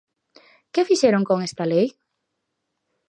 [0.73, 1.87] ¿Que fixeron con esta lei?